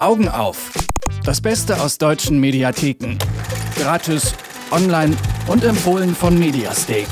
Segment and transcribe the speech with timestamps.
[0.00, 0.72] Augen auf.
[1.24, 3.18] Das Beste aus deutschen Mediatheken.
[3.76, 4.34] Gratis,
[4.70, 5.14] online
[5.46, 7.06] und empfohlen von Mediastake.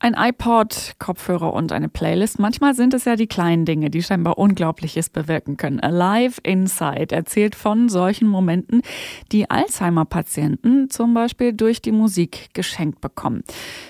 [0.00, 2.38] Ein iPod, Kopfhörer und eine Playlist.
[2.38, 5.80] Manchmal sind es ja die kleinen Dinge, die scheinbar Unglaubliches bewirken können.
[5.80, 8.82] Alive Inside erzählt von solchen Momenten,
[9.32, 13.42] die Alzheimer-Patienten zum Beispiel durch die Musik geschenkt bekommen.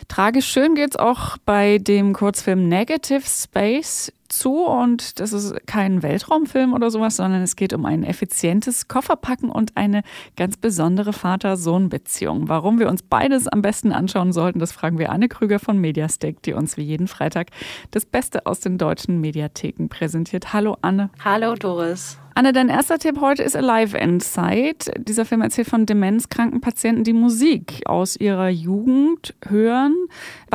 [0.09, 6.73] Tragisch schön geht's auch bei dem Kurzfilm Negative Space zu und das ist kein Weltraumfilm
[6.73, 10.03] oder sowas, sondern es geht um ein effizientes Kofferpacken und eine
[10.37, 12.49] ganz besondere Vater-Sohn-Beziehung.
[12.49, 16.43] Warum wir uns beides am besten anschauen sollten, das fragen wir Anne Krüger von Mediastick,
[16.43, 17.49] die uns wie jeden Freitag
[17.91, 20.53] das Beste aus den deutschen Mediatheken präsentiert.
[20.53, 21.11] Hallo Anne.
[21.25, 22.19] Hallo Doris.
[22.39, 24.93] Anne, dein erster Tipp heute ist Alive Inside.
[24.99, 29.95] Dieser Film erzählt von demenzkranken Patienten, die Musik aus ihrer Jugend hören.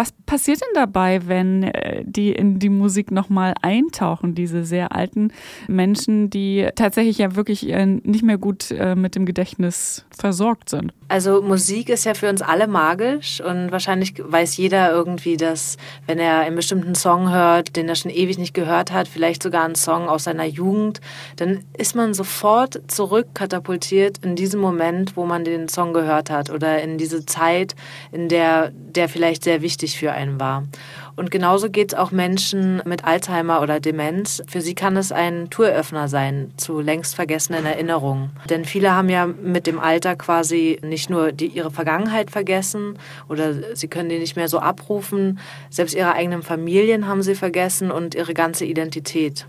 [0.02, 5.32] Was passiert denn dabei, wenn äh, die in die Musik nochmal eintauchen, diese sehr alten
[5.68, 10.92] Menschen, die tatsächlich ja wirklich äh, nicht mehr gut äh, mit dem Gedächtnis versorgt sind?
[11.08, 16.18] Also Musik ist ja für uns alle magisch und wahrscheinlich weiß jeder irgendwie, dass wenn
[16.18, 19.76] er einen bestimmten Song hört, den er schon ewig nicht gehört hat, vielleicht sogar einen
[19.76, 21.00] Song aus seiner Jugend,
[21.36, 26.82] dann ist man sofort zurückkatapultiert in diesen Moment, wo man den Song gehört hat oder
[26.82, 27.76] in diese Zeit,
[28.12, 30.64] in der der vielleicht sehr wichtig für einen war.
[31.16, 34.42] Und genauso geht es auch Menschen mit Alzheimer oder Demenz.
[34.48, 38.32] Für sie kann es ein Touröffner sein zu längst vergessenen Erinnerungen.
[38.50, 42.98] Denn viele haben ja mit dem Alter quasi nicht nur die, ihre Vergangenheit vergessen
[43.30, 47.92] oder sie können die nicht mehr so abrufen, selbst ihre eigenen Familien haben sie vergessen
[47.92, 49.46] und ihre ganze Identität.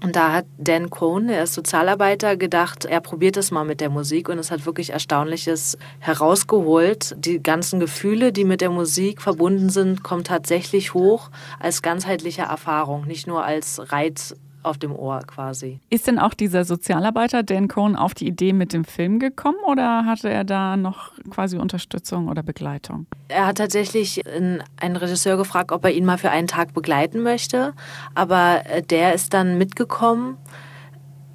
[0.00, 3.90] Und da hat Dan Cohn, er ist Sozialarbeiter, gedacht, er probiert es mal mit der
[3.90, 7.16] Musik und es hat wirklich Erstaunliches herausgeholt.
[7.18, 13.06] Die ganzen Gefühle, die mit der Musik verbunden sind, kommen tatsächlich hoch als ganzheitliche Erfahrung,
[13.06, 15.80] nicht nur als Reiz auf dem Ohr quasi.
[15.90, 20.04] Ist denn auch dieser Sozialarbeiter Dan Cohn auf die Idee mit dem Film gekommen oder
[20.04, 23.06] hatte er da noch quasi Unterstützung oder Begleitung?
[23.28, 27.74] Er hat tatsächlich einen Regisseur gefragt, ob er ihn mal für einen Tag begleiten möchte,
[28.14, 30.36] aber äh, der ist dann mitgekommen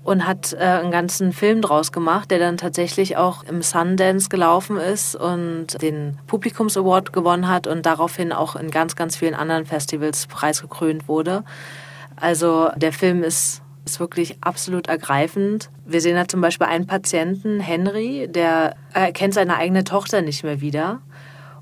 [0.03, 4.78] und hat äh, einen ganzen Film draus gemacht, der dann tatsächlich auch im Sundance gelaufen
[4.78, 9.66] ist und den Publikums Award gewonnen hat und daraufhin auch in ganz, ganz vielen anderen
[9.66, 11.44] Festivals preisgekrönt wurde.
[12.16, 15.69] Also der Film ist, ist wirklich absolut ergreifend.
[15.85, 20.62] Wir sehen da zum Beispiel einen Patienten, Henry, der erkennt seine eigene Tochter nicht mehr
[20.62, 21.01] wieder.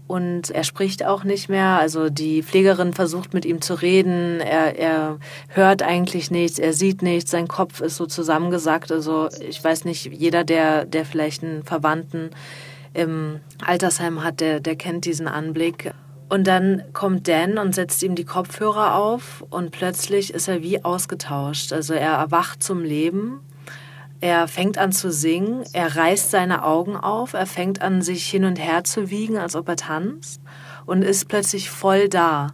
[0.07, 1.79] Und er spricht auch nicht mehr.
[1.79, 4.41] Also die Pflegerin versucht mit ihm zu reden.
[4.41, 8.91] Er, er hört eigentlich nichts, er sieht nichts, sein Kopf ist so zusammengesackt.
[8.91, 12.31] Also ich weiß nicht, jeder, der, der vielleicht einen Verwandten
[12.93, 15.93] im Altersheim hat, der, der kennt diesen Anblick.
[16.31, 20.81] Und dann kommt Dan und setzt ihm die Kopfhörer auf und plötzlich ist er wie
[20.81, 21.73] ausgetauscht.
[21.73, 23.41] Also er erwacht zum Leben,
[24.21, 28.45] er fängt an zu singen, er reißt seine Augen auf, er fängt an sich hin
[28.45, 30.41] und her zu wiegen, als ob er tanzt
[30.85, 32.53] und ist plötzlich voll da.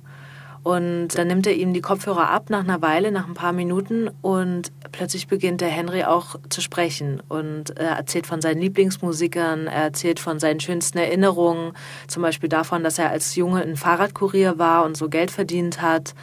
[0.63, 4.09] Und dann nimmt er ihm die Kopfhörer ab nach einer Weile, nach ein paar Minuten
[4.23, 9.83] und plötzlich beginnt der Henry auch zu sprechen und er erzählt von seinen Lieblingsmusikern, er
[9.83, 11.73] erzählt von seinen schönsten Erinnerungen,
[12.07, 16.13] zum Beispiel davon, dass er als Junge ein Fahrradkurier war und so Geld verdient hat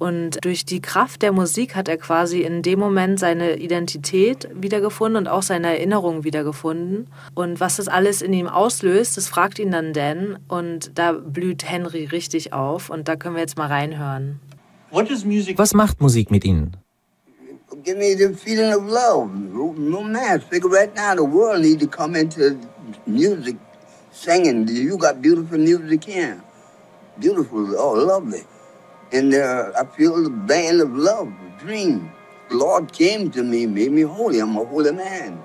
[0.00, 5.18] und durch die Kraft der Musik hat er quasi in dem Moment seine Identität wiedergefunden
[5.18, 7.08] und auch seine Erinnerungen wiedergefunden.
[7.34, 10.38] Und was das alles in ihm auslöst, das fragt ihn dann Dan.
[10.48, 12.88] Und da blüht Henry richtig auf.
[12.88, 14.40] Und da können wir jetzt mal reinhören.
[14.90, 16.78] Was macht Musik mit Ihnen?
[17.76, 19.32] Give me the feeling of love.
[19.34, 22.58] No man, figure right now the world need to come into
[23.06, 23.56] music,
[24.12, 24.68] singing.
[24.68, 26.42] You got beautiful music here.
[27.20, 28.42] Beautiful, oh lovely.
[29.12, 32.12] And uh, I feel the band of love, dream.
[32.50, 34.40] The Lord came to me, made me holy.
[34.40, 35.42] I'm a holy man.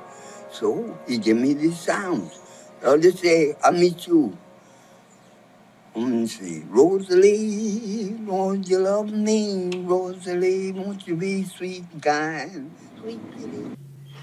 [0.51, 2.39] So he gave me these sounds.
[2.85, 4.37] I'll just say, I meet you.
[5.95, 9.69] And say, Rosalie, won't you love me?
[9.85, 12.71] Rosalie, won't you be sweet and kind?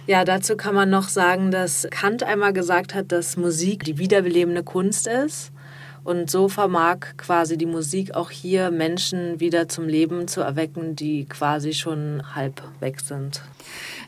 [0.07, 4.63] Ja, dazu kann man noch sagen, dass Kant einmal gesagt hat, dass Musik die wiederbelebende
[4.65, 5.53] Kunst ist.
[6.05, 11.27] Und so vermag quasi die Musik auch hier Menschen wieder zum Leben zu erwecken, die
[11.27, 13.43] quasi schon halb weg sind.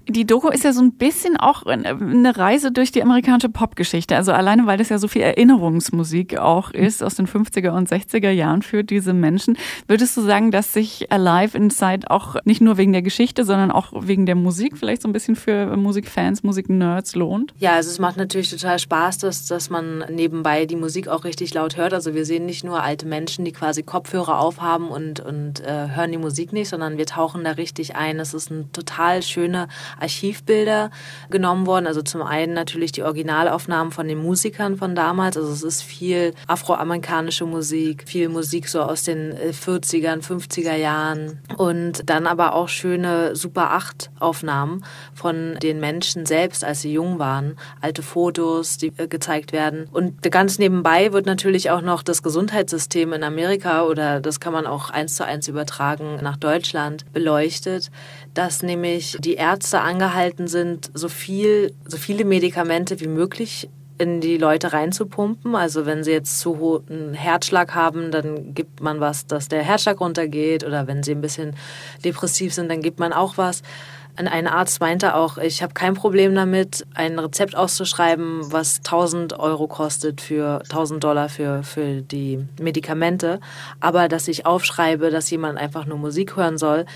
[0.07, 4.17] Die Doku ist ja so ein bisschen auch eine Reise durch die amerikanische Popgeschichte.
[4.17, 8.31] Also alleine, weil das ja so viel Erinnerungsmusik auch ist aus den 50er und 60er
[8.31, 9.57] Jahren für diese Menschen.
[9.87, 13.93] Würdest du sagen, dass sich Alive Inside auch nicht nur wegen der Geschichte, sondern auch
[13.95, 17.55] wegen der Musik vielleicht so ein bisschen für Musikfans, Musiknerds lohnt?
[17.59, 21.55] Ja, also es macht natürlich total Spaß, dass, dass man nebenbei die Musik auch richtig
[21.55, 21.95] laut hört hört.
[21.95, 26.11] Also wir sehen nicht nur alte Menschen, die quasi Kopfhörer aufhaben und, und äh, hören
[26.11, 28.19] die Musik nicht, sondern wir tauchen da richtig ein.
[28.19, 29.69] Es ist ein total schöne
[30.01, 30.91] Archivbilder
[31.31, 31.87] genommen worden.
[31.87, 35.37] Also zum einen natürlich die Originalaufnahmen von den Musikern von damals.
[35.37, 41.41] Also es ist viel afroamerikanische Musik, viel Musik so aus den 40ern, äh, 50er Jahren
[41.57, 47.19] und dann aber auch schöne Super 8 Aufnahmen von den Menschen selbst, als sie jung
[47.19, 47.57] waren.
[47.81, 49.87] Alte Fotos, die äh, gezeigt werden.
[49.93, 54.67] Und ganz nebenbei wird natürlich auch noch das Gesundheitssystem in Amerika oder das kann man
[54.67, 57.91] auch eins zu eins übertragen nach Deutschland beleuchtet,
[58.35, 63.69] dass nämlich die Ärzte angehalten sind, so viel, so viele Medikamente wie möglich
[63.99, 65.55] in die Leute reinzupumpen.
[65.55, 70.01] Also wenn sie jetzt zu hohen Herzschlag haben, dann gibt man was, dass der Herzschlag
[70.01, 70.65] runtergeht.
[70.65, 71.57] Oder wenn sie ein bisschen
[72.05, 73.63] depressiv sind, dann gibt man auch was.
[74.17, 79.67] Ein Arzt meinte auch, ich habe kein Problem damit, ein Rezept auszuschreiben, was 1000 Euro
[79.67, 83.41] kostet für 1000 Dollar für, für die Medikamente.
[83.81, 86.87] Aber dass ich aufschreibe, dass jemand einfach nur Musik hören soll,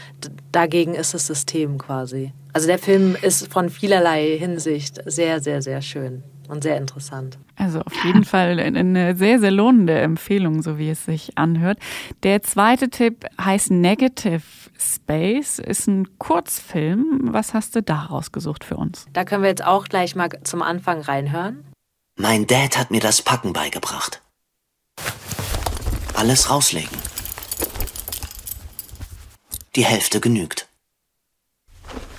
[0.53, 2.33] dagegen ist das System quasi.
[2.53, 7.39] Also der Film ist von vielerlei Hinsicht sehr, sehr, sehr schön und sehr interessant.
[7.57, 11.79] Also auf jeden Fall eine sehr, sehr lohnende Empfehlung, so wie es sich anhört.
[12.23, 14.43] Der zweite Tipp heißt Negative
[14.79, 17.29] Space, ist ein Kurzfilm.
[17.33, 19.07] Was hast du da rausgesucht für uns?
[19.13, 21.65] Da können wir jetzt auch gleich mal zum Anfang reinhören.
[22.17, 24.23] Mein Dad hat mir das Packen beigebracht.
[26.15, 26.99] Alles rauslegen.
[29.77, 30.67] Die Hälfte genügt.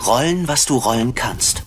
[0.06, 1.64] Rollen, was du rollen kannst.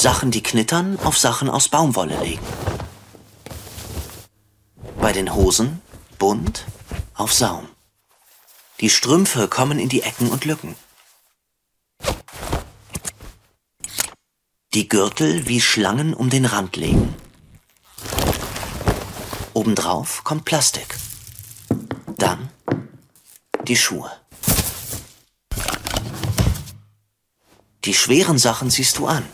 [0.00, 2.46] Sachen, die knittern, auf Sachen aus Baumwolle legen.
[4.98, 5.82] Bei den Hosen
[6.18, 6.64] bunt
[7.12, 7.68] auf Saum.
[8.80, 10.74] Die Strümpfe kommen in die Ecken und Lücken.
[14.72, 17.14] Die Gürtel wie Schlangen um den Rand legen.
[19.52, 20.96] Obendrauf kommt Plastik.
[22.16, 22.48] Dann
[23.68, 24.10] die Schuhe.
[27.84, 29.26] Die schweren Sachen ziehst du an.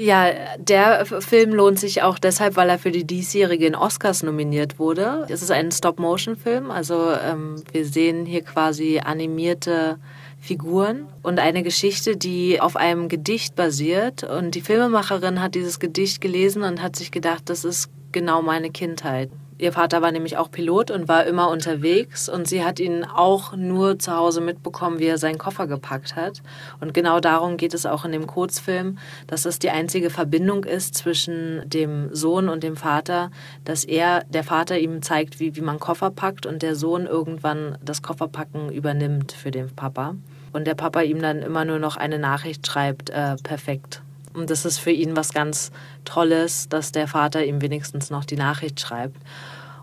[0.00, 5.26] Ja, der Film lohnt sich auch deshalb, weil er für die diesjährigen Oscars nominiert wurde.
[5.28, 9.98] Es ist ein Stop-Motion-Film, also ähm, wir sehen hier quasi animierte
[10.38, 14.22] Figuren und eine Geschichte, die auf einem Gedicht basiert.
[14.22, 18.70] Und die Filmemacherin hat dieses Gedicht gelesen und hat sich gedacht, das ist genau meine
[18.70, 19.30] Kindheit.
[19.60, 23.56] Ihr Vater war nämlich auch Pilot und war immer unterwegs und sie hat ihn auch
[23.56, 26.42] nur zu Hause mitbekommen, wie er seinen Koffer gepackt hat.
[26.80, 30.94] Und genau darum geht es auch in dem Kurzfilm, dass es die einzige Verbindung ist
[30.94, 33.32] zwischen dem Sohn und dem Vater,
[33.64, 37.78] dass er, der Vater ihm zeigt, wie, wie man Koffer packt und der Sohn irgendwann
[37.84, 40.14] das Kofferpacken übernimmt für den Papa.
[40.52, 44.02] Und der Papa ihm dann immer nur noch eine Nachricht schreibt, äh, perfekt.
[44.38, 45.70] Und das ist für ihn was ganz
[46.04, 49.16] Tolles, dass der Vater ihm wenigstens noch die Nachricht schreibt.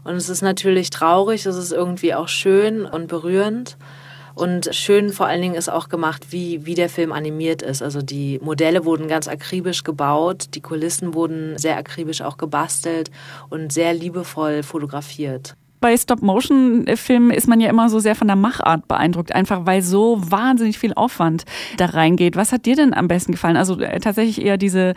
[0.03, 3.77] Und es ist natürlich traurig, es ist irgendwie auch schön und berührend.
[4.35, 7.81] Und schön vor allen Dingen ist auch gemacht, wie, wie der Film animiert ist.
[7.81, 13.11] Also die Modelle wurden ganz akribisch gebaut, die Kulissen wurden sehr akribisch auch gebastelt
[13.49, 15.55] und sehr liebevoll fotografiert
[15.85, 20.17] bei Stop-Motion-Filmen ist man ja immer so sehr von der Machart beeindruckt, einfach weil so
[20.19, 21.45] wahnsinnig viel Aufwand
[21.77, 22.35] da reingeht.
[22.35, 23.55] Was hat dir denn am besten gefallen?
[23.55, 24.95] Also äh, tatsächlich eher diese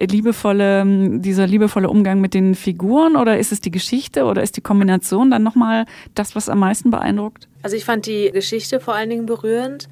[0.00, 4.60] liebevolle, dieser liebevolle Umgang mit den Figuren oder ist es die Geschichte oder ist die
[4.60, 7.48] Kombination dann nochmal das, was am meisten beeindruckt?
[7.64, 9.88] Also ich fand die Geschichte vor allen Dingen berührend.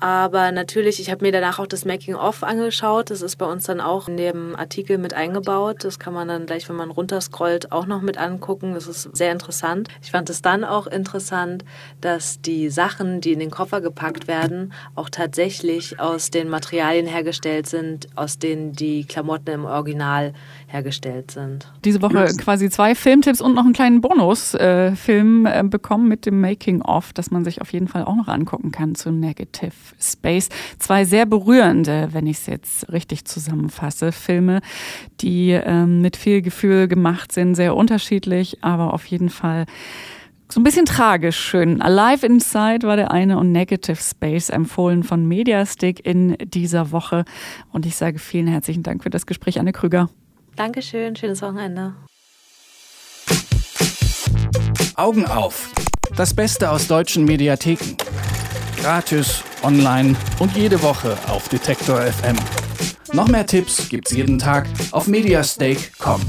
[0.00, 3.10] Aber natürlich, ich habe mir danach auch das Making-of angeschaut.
[3.10, 5.84] Das ist bei uns dann auch in dem Artikel mit eingebaut.
[5.84, 8.72] Das kann man dann gleich, wenn man runterscrollt, auch noch mit angucken.
[8.72, 9.88] Das ist sehr interessant.
[10.02, 11.66] Ich fand es dann auch interessant,
[12.00, 17.66] dass die Sachen, die in den Koffer gepackt werden, auch tatsächlich aus den Materialien hergestellt
[17.66, 20.32] sind, aus denen die Klamotten im Original
[20.66, 21.70] hergestellt sind.
[21.84, 26.40] Diese Woche quasi zwei Filmtipps und noch einen kleinen Bonusfilm äh, äh, bekommen mit dem
[26.40, 30.48] Making-of, das man sich auf jeden Fall auch noch angucken kann zu Negative Space.
[30.78, 34.60] Zwei sehr berührende, wenn ich es jetzt richtig zusammenfasse, Filme,
[35.20, 39.66] die ähm, mit viel Gefühl gemacht sind, sehr unterschiedlich, aber auf jeden Fall
[40.52, 41.80] so ein bisschen tragisch schön.
[41.80, 47.24] Alive Inside war der eine und Negative Space empfohlen von Mediastick in dieser Woche.
[47.72, 50.10] Und ich sage vielen herzlichen Dank für das Gespräch, Anne Krüger.
[50.56, 51.94] Dankeschön, schönes Wochenende.
[54.96, 55.72] Augen auf.
[56.16, 57.96] Das Beste aus deutschen Mediatheken.
[58.82, 62.36] Gratis, online und jede Woche auf Detektor FM.
[63.12, 66.20] Noch mehr Tipps gibt's jeden Tag auf mediastake.com.